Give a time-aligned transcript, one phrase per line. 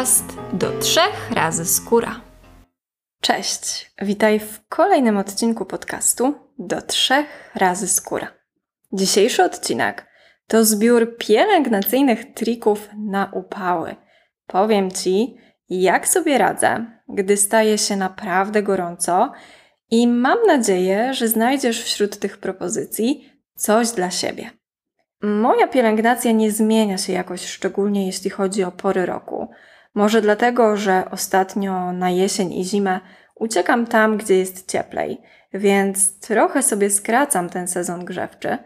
[0.00, 2.20] podcast do trzech razy skóra.
[3.20, 8.28] Cześć, witaj w kolejnym odcinku podcastu do trzech razy skóra.
[8.92, 10.06] Dzisiejszy odcinek
[10.46, 13.96] to zbiór pielęgnacyjnych trików na upały.
[14.46, 15.36] Powiem Ci,
[15.68, 19.32] jak sobie radzę, gdy staje się naprawdę gorąco
[19.90, 24.50] i mam nadzieję, że znajdziesz wśród tych propozycji coś dla siebie.
[25.22, 29.48] Moja pielęgnacja nie zmienia się jakoś szczególnie, jeśli chodzi o pory roku.
[29.94, 33.00] Może dlatego, że ostatnio na jesień i zimę
[33.34, 35.20] uciekam tam, gdzie jest cieplej,
[35.52, 38.58] więc trochę sobie skracam ten sezon grzewczy,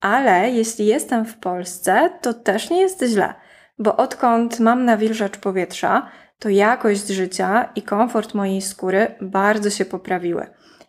[0.00, 3.34] ale jeśli jestem w Polsce, to też nie jest źle,
[3.78, 10.46] bo odkąd mam nawilżacz powietrza, to jakość życia i komfort mojej skóry bardzo się poprawiły.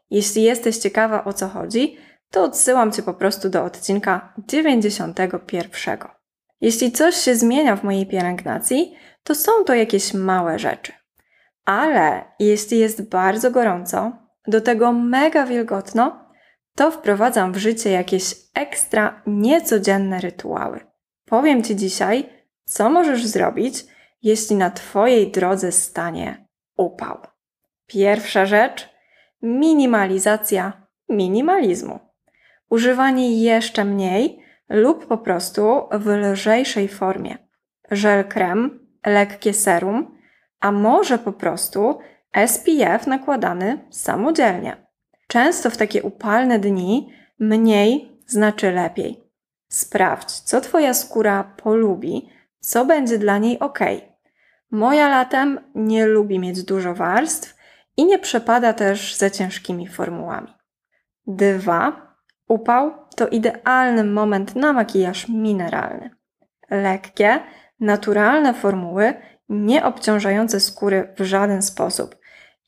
[0.09, 1.97] Jeśli jesteś ciekawa o co chodzi,
[2.29, 5.97] to odsyłam Cię po prostu do odcinka 91.
[6.61, 10.93] Jeśli coś się zmienia w mojej pielęgnacji, to są to jakieś małe rzeczy.
[11.65, 14.11] Ale jeśli jest bardzo gorąco,
[14.47, 16.29] do tego mega wilgotno,
[16.75, 20.79] to wprowadzam w życie jakieś ekstra niecodzienne rytuały.
[21.25, 22.29] Powiem Ci dzisiaj,
[22.65, 23.85] co możesz zrobić,
[24.21, 27.17] jeśli na Twojej drodze stanie upał.
[27.87, 28.89] Pierwsza rzecz
[29.41, 31.99] minimalizacja minimalizmu
[32.73, 37.37] używanie jeszcze mniej lub po prostu w lżejszej formie.
[37.91, 40.17] Żel krem, lekkie serum,
[40.59, 41.99] a może po prostu
[42.47, 44.87] SPF nakładany samodzielnie.
[45.27, 49.23] Często w takie upalne dni mniej znaczy lepiej.
[49.67, 53.79] Sprawdź, co Twoja skóra polubi, co będzie dla niej ok.
[54.71, 57.55] Moja latem nie lubi mieć dużo warstw
[57.97, 60.53] i nie przepada też za ciężkimi formułami.
[61.27, 62.13] 2
[62.47, 66.09] Upał to idealny moment na makijaż mineralny.
[66.69, 67.39] Lekkie,
[67.83, 69.13] naturalne formuły,
[69.49, 72.15] nie obciążające skóry w żaden sposób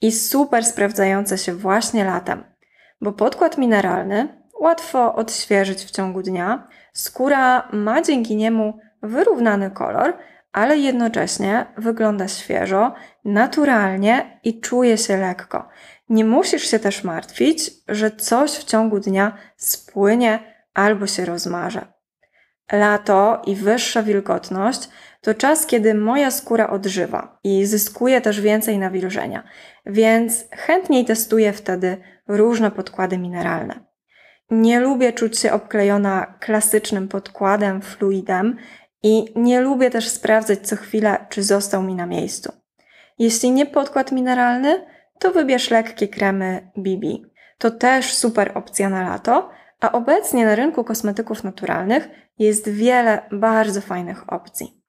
[0.01, 2.43] i super sprawdzające się właśnie latem,
[3.01, 10.17] bo podkład mineralny łatwo odświeżyć w ciągu dnia, skóra ma dzięki niemu wyrównany kolor,
[10.51, 12.93] ale jednocześnie wygląda świeżo,
[13.25, 15.69] naturalnie i czuje się lekko.
[16.09, 20.39] Nie musisz się też martwić, że coś w ciągu dnia spłynie
[20.73, 21.94] albo się rozmarze.
[22.71, 24.89] Lato i wyższa wilgotność
[25.21, 29.43] to czas, kiedy moja skóra odżywa i zyskuje też więcej nawilżenia,
[29.85, 33.79] więc chętniej testuję wtedy różne podkłady mineralne.
[34.51, 38.57] Nie lubię czuć się obklejona klasycznym podkładem, fluidem
[39.03, 42.51] i nie lubię też sprawdzać co chwilę, czy został mi na miejscu.
[43.19, 44.85] Jeśli nie podkład mineralny,
[45.19, 47.07] to wybierz lekkie kremy BB.
[47.57, 49.49] To też super opcja na lato,
[49.85, 52.09] a obecnie na rynku kosmetyków naturalnych
[52.39, 54.81] jest wiele bardzo fajnych opcji.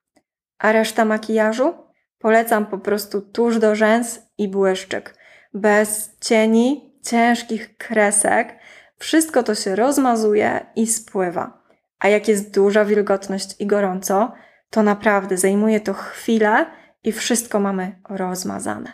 [0.58, 1.74] A reszta makijażu?
[2.18, 5.14] Polecam po prostu tuż do rzęs i błyszczyk.
[5.54, 8.58] Bez cieni, ciężkich kresek,
[8.98, 11.62] wszystko to się rozmazuje i spływa.
[11.98, 14.32] A jak jest duża wilgotność i gorąco,
[14.70, 16.66] to naprawdę zajmuje to chwilę
[17.04, 18.92] i wszystko mamy rozmazane.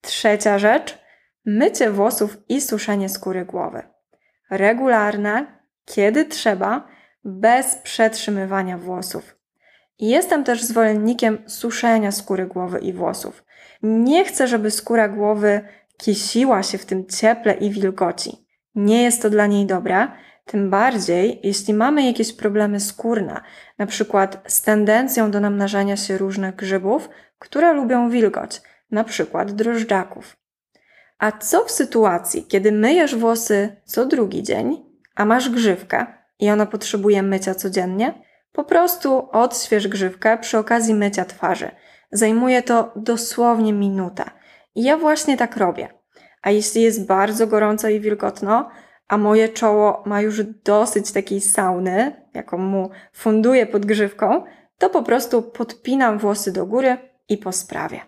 [0.00, 0.98] Trzecia rzecz
[1.46, 3.92] mycie włosów i suszenie skóry głowy.
[4.52, 5.46] Regularne,
[5.84, 6.88] kiedy trzeba,
[7.24, 9.36] bez przetrzymywania włosów.
[9.98, 13.44] Jestem też zwolennikiem suszenia skóry głowy i włosów.
[13.82, 15.60] Nie chcę, żeby skóra głowy
[15.96, 18.46] kisiła się w tym cieple i wilgoci.
[18.74, 20.08] Nie jest to dla niej dobre,
[20.44, 23.40] tym bardziej jeśli mamy jakieś problemy skórne,
[23.78, 27.08] na przykład z tendencją do namnażania się różnych grzybów,
[27.38, 30.41] które lubią wilgoć, na przykład drożdżaków.
[31.22, 34.84] A co w sytuacji, kiedy myjesz włosy co drugi dzień,
[35.14, 36.06] a masz grzywkę
[36.38, 38.22] i ona potrzebuje mycia codziennie?
[38.52, 41.70] Po prostu odśwież grzywkę przy okazji mycia twarzy.
[42.12, 44.24] Zajmuje to dosłownie minutę.
[44.74, 45.88] I ja właśnie tak robię.
[46.42, 48.68] A jeśli jest bardzo gorąco i wilgotno,
[49.08, 54.44] a moje czoło ma już dosyć takiej sauny, jaką mu funduję pod grzywką,
[54.78, 56.96] to po prostu podpinam włosy do góry
[57.28, 58.00] i po sprawie.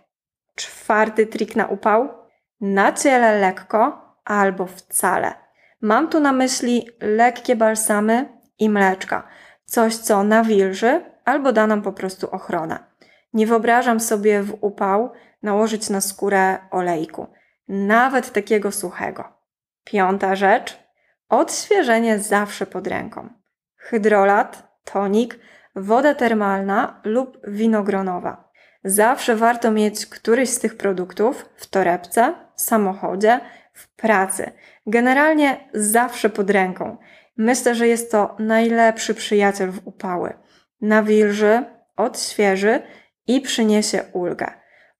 [0.54, 2.23] Czwarty trik na upał.
[2.66, 5.34] Na ciele lekko albo wcale.
[5.80, 8.28] Mam tu na myśli lekkie balsamy
[8.58, 9.28] i mleczka.
[9.64, 12.78] Coś, co nawilży albo da nam po prostu ochronę.
[13.34, 15.12] Nie wyobrażam sobie w upał
[15.42, 17.26] nałożyć na skórę olejku,
[17.68, 19.24] nawet takiego suchego.
[19.84, 20.78] Piąta rzecz.
[21.28, 23.28] Odświeżenie zawsze pod ręką.
[23.76, 25.38] Hydrolat, tonik,
[25.76, 28.50] woda termalna lub winogronowa.
[28.84, 33.40] Zawsze warto mieć któryś z tych produktów w torebce, samochodzie,
[33.74, 34.52] w pracy.
[34.86, 36.96] Generalnie zawsze pod ręką.
[37.36, 40.32] Myślę, że jest to najlepszy przyjaciel w upały.
[40.80, 41.64] Nawilży,
[41.96, 42.82] odświeży
[43.26, 44.46] i przyniesie ulgę.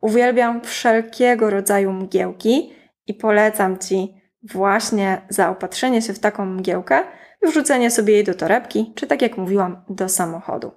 [0.00, 2.72] Uwielbiam wszelkiego rodzaju mgiełki
[3.06, 7.02] i polecam Ci właśnie zaopatrzenie się w taką mgiełkę,
[7.42, 10.72] wrzucenie sobie jej do torebki, czy tak jak mówiłam, do samochodu.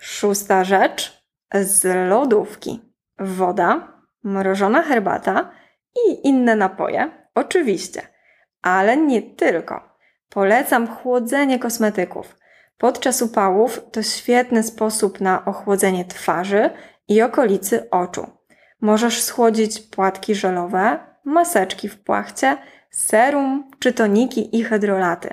[0.00, 1.24] Szósta rzecz
[1.54, 2.80] z lodówki.
[3.18, 3.92] Woda,
[4.24, 5.50] mrożona herbata
[5.96, 8.02] i inne napoje, oczywiście,
[8.62, 9.90] ale nie tylko.
[10.28, 12.36] Polecam chłodzenie kosmetyków.
[12.78, 16.70] Podczas upałów to świetny sposób na ochłodzenie twarzy
[17.08, 18.26] i okolicy oczu.
[18.80, 22.56] Możesz schłodzić płatki żelowe, maseczki w płachcie,
[22.90, 25.28] serum czy toniki i hydrolaty.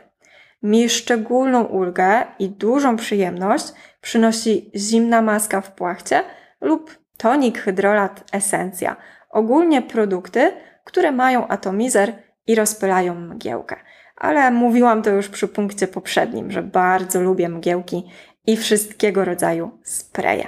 [0.63, 3.65] Mi szczególną ulgę i dużą przyjemność
[4.01, 6.23] przynosi zimna maska w płachcie
[6.61, 8.95] lub tonik hydrolat esencja.
[9.37, 10.51] Ogólnie produkty,
[10.83, 12.13] które mają atomizer
[12.47, 13.75] i rozpylają mgiełkę.
[14.15, 18.03] Ale mówiłam to już przy punkcie poprzednim, że bardzo lubię mgiełki
[18.47, 20.47] i wszystkiego rodzaju spreje.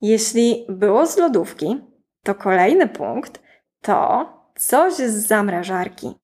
[0.00, 1.80] Jeśli było z lodówki,
[2.22, 3.42] to kolejny punkt
[3.82, 6.14] to coś z zamrażarki.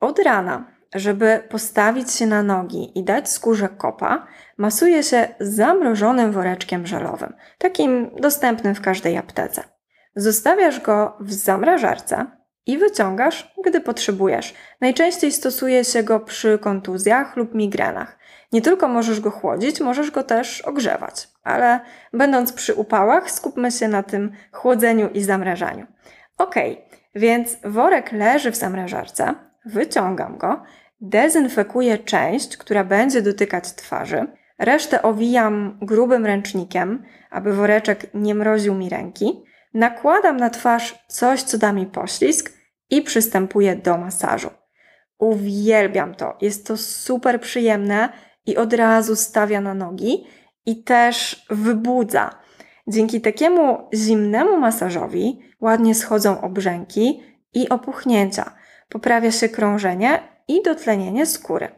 [0.00, 0.64] Od rana,
[0.94, 4.26] żeby postawić się na nogi i dać skórze kopa,
[4.58, 9.73] masuje się zamrożonym woreczkiem żelowym, takim dostępnym w każdej aptece.
[10.16, 12.26] Zostawiasz go w zamrażarce
[12.66, 14.54] i wyciągasz, gdy potrzebujesz.
[14.80, 18.18] Najczęściej stosuje się go przy kontuzjach lub migrenach.
[18.52, 21.80] Nie tylko możesz go chłodzić, możesz go też ogrzewać, ale
[22.12, 25.86] będąc przy upałach, skupmy się na tym chłodzeniu i zamrażaniu.
[26.38, 26.54] Ok,
[27.14, 29.34] więc worek leży w zamrażarce,
[29.64, 30.62] wyciągam go,
[31.00, 34.26] dezynfekuję część, która będzie dotykać twarzy,
[34.58, 39.44] resztę owijam grubym ręcznikiem, aby woreczek nie mroził mi ręki,
[39.74, 42.52] nakładam na twarz coś, co da mi poślizg
[42.90, 44.50] i przystępuję do masażu.
[45.18, 48.08] Uwielbiam to, jest to super przyjemne
[48.46, 50.26] i od razu stawia na nogi
[50.66, 52.30] i też wybudza.
[52.86, 57.22] Dzięki takiemu zimnemu masażowi ładnie schodzą obrzęki
[57.54, 58.52] i opuchnięcia,
[58.88, 61.68] poprawia się krążenie i dotlenienie skóry.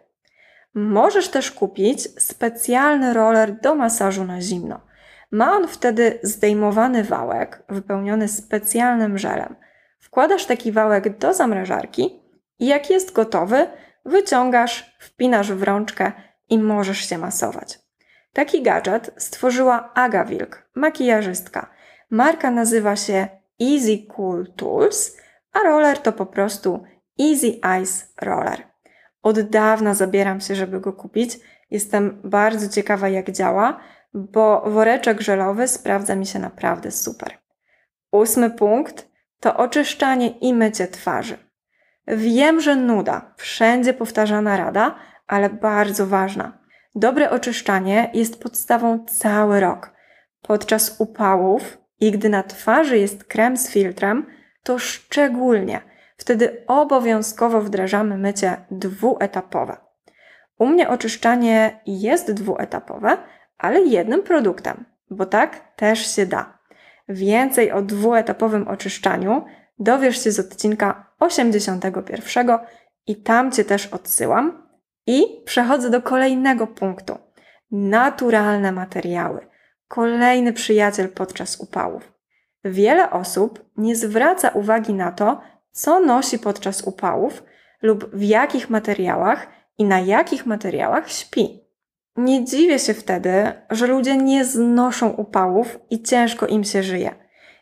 [0.75, 4.81] Możesz też kupić specjalny roller do masażu na zimno.
[5.31, 9.57] Ma on wtedy zdejmowany wałek wypełniony specjalnym żelem.
[9.99, 12.21] Wkładasz taki wałek do zamrażarki
[12.59, 13.67] i jak jest gotowy,
[14.05, 16.13] wyciągasz, wpinasz w rączkę
[16.49, 17.79] i możesz się masować.
[18.33, 21.71] Taki gadżet stworzyła Aga Wilk, makijażystka.
[22.11, 23.29] Marka nazywa się
[23.63, 25.17] Easy Cool Tools,
[25.53, 26.85] a roller to po prostu
[27.21, 27.47] Easy
[27.83, 28.63] Ice Roller.
[29.23, 31.39] Od dawna zabieram się, żeby go kupić.
[31.71, 33.81] Jestem bardzo ciekawa, jak działa,
[34.15, 37.39] bo woreczek żelowy sprawdza mi się naprawdę super.
[38.13, 39.09] Ósmy punkt
[39.41, 41.39] to oczyszczanie i mycie twarzy.
[42.07, 44.95] Wiem, że nuda, wszędzie powtarzana rada,
[45.27, 46.59] ale bardzo ważna.
[46.95, 49.93] Dobre oczyszczanie jest podstawą cały rok.
[50.43, 54.27] Podczas upałów i gdy na twarzy jest krem z filtrem,
[54.63, 55.81] to szczególnie
[56.17, 59.77] wtedy obowiązkowo wdrażamy mycie dwuetapowe.
[60.59, 63.17] U mnie oczyszczanie jest dwuetapowe,
[63.59, 66.59] ale jednym produktem, bo tak też się da.
[67.09, 69.45] Więcej o dwuetapowym oczyszczaniu
[69.79, 72.49] dowiesz się z odcinka 81
[73.07, 74.67] i tam Cię też odsyłam,
[75.07, 77.19] i przechodzę do kolejnego punktu.
[77.71, 79.47] Naturalne materiały.
[79.89, 82.13] Kolejny przyjaciel podczas upałów.
[82.65, 87.43] Wiele osób nie zwraca uwagi na to, co nosi podczas upałów
[87.83, 89.47] lub w jakich materiałach
[89.79, 91.66] i na jakich materiałach śpi.
[92.17, 97.15] Nie dziwię się wtedy, że ludzie nie znoszą upałów i ciężko im się żyje.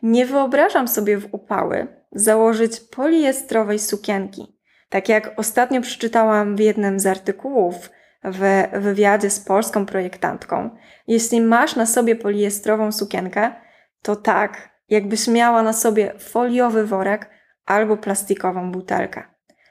[0.03, 4.59] Nie wyobrażam sobie w upały założyć poliestrowej sukienki,
[4.89, 7.89] tak jak ostatnio przeczytałam w jednym z artykułów
[8.23, 10.69] w wywiadzie z polską projektantką,
[11.07, 13.51] jeśli masz na sobie poliestrową sukienkę,
[14.01, 17.29] to tak, jakbyś miała na sobie foliowy worek
[17.65, 19.23] albo plastikową butelkę.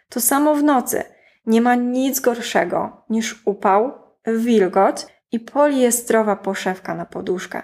[0.08, 1.02] To samo w nocy.
[1.46, 7.62] Nie ma nic gorszego niż upał, wilgoć i poliestrowa poszewka na poduszkę.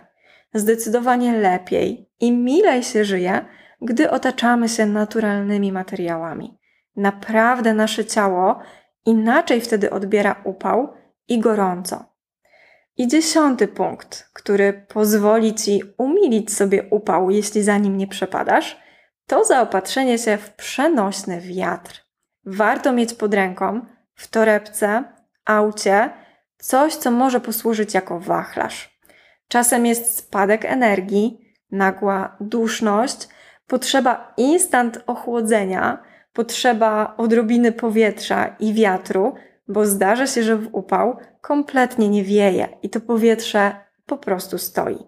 [0.55, 3.45] Zdecydowanie lepiej i milej się żyje,
[3.81, 6.59] gdy otaczamy się naturalnymi materiałami.
[6.97, 8.59] Naprawdę nasze ciało
[9.07, 10.95] inaczej wtedy odbiera upał
[11.29, 12.05] i gorąco.
[12.97, 18.81] I dziesiąty punkt, który pozwoli ci umilić sobie upał, jeśli za nim nie przepadasz,
[19.27, 22.05] to zaopatrzenie się w przenośny wiatr.
[22.47, 23.81] Warto mieć pod ręką,
[24.15, 25.05] w torebce,
[25.45, 26.11] aucie,
[26.61, 29.01] coś, co może posłużyć jako wachlarz.
[29.49, 31.41] Czasem jest spadek energii,
[31.73, 33.29] nagła duszność,
[33.67, 36.03] potrzeba instant ochłodzenia,
[36.33, 39.35] potrzeba odrobiny powietrza i wiatru,
[39.69, 43.73] bo zdarza się, że w upał kompletnie nie wieje i to powietrze
[44.07, 44.99] po prostu stoi.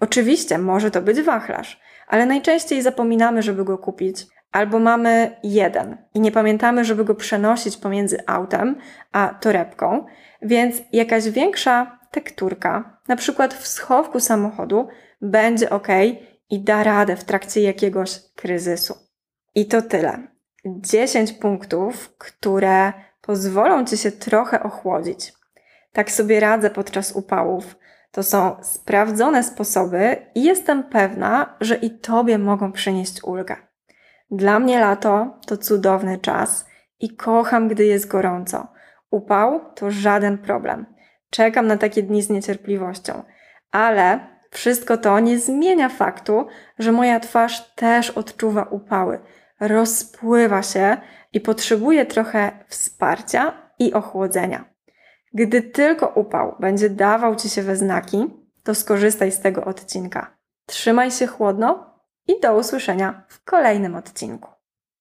[0.00, 6.20] Oczywiście może to być wachlarz, ale najczęściej zapominamy, żeby go kupić, albo mamy jeden i
[6.20, 8.76] nie pamiętamy, żeby go przenosić pomiędzy autem
[9.12, 10.06] a torebką,
[10.42, 14.88] więc jakaś większa tekturka, na przykład w schowku samochodu,
[15.22, 15.88] będzie ok
[16.50, 18.94] i da radę w trakcie jakiegoś kryzysu.
[19.54, 20.28] I to tyle.
[20.64, 22.92] 10 punktów, które
[23.22, 25.32] pozwolą ci się trochę ochłodzić.
[25.92, 27.76] Tak sobie radzę podczas upałów.
[28.10, 33.56] To są sprawdzone sposoby i jestem pewna, że i tobie mogą przynieść ulgę.
[34.30, 36.66] Dla mnie lato to cudowny czas
[37.00, 38.68] i kocham, gdy jest gorąco.
[39.10, 40.86] Upał to żaden problem.
[41.30, 43.22] Czekam na takie dni z niecierpliwością,
[43.70, 44.20] ale
[44.50, 46.46] wszystko to nie zmienia faktu,
[46.78, 49.20] że moja twarz też odczuwa upały,
[49.60, 50.96] rozpływa się
[51.32, 54.64] i potrzebuje trochę wsparcia i ochłodzenia.
[55.34, 58.26] Gdy tylko upał będzie dawał ci się we znaki,
[58.62, 60.36] to skorzystaj z tego odcinka.
[60.66, 61.89] Trzymaj się chłodno
[62.26, 64.59] i do usłyszenia w kolejnym odcinku.